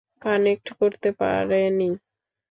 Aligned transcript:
Connect 0.21 0.67
করতে 0.79 1.09
পারেনি। 1.19 1.89